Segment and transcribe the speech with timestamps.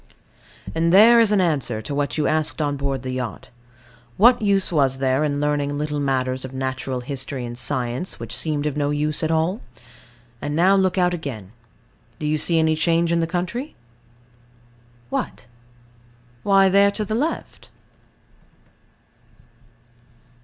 [0.73, 3.51] And there is an answer to what you asked on board the yacht
[4.17, 8.65] What use was there in learning little matters of natural history and science, which seemed
[8.65, 9.61] of no use at all?
[10.41, 11.51] And now, look out again.
[12.17, 13.75] Do you see any change in the country?
[15.11, 15.45] What?
[16.41, 17.69] Why, there to the left.